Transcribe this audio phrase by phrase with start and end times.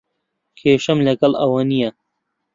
[0.59, 1.91] کێشەم لەگەڵ ئەوە نییە.